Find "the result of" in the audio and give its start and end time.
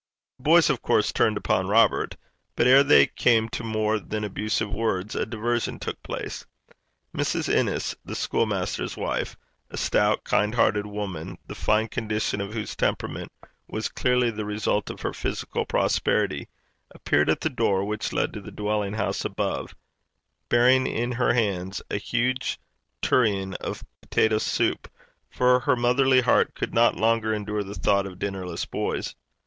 14.31-15.01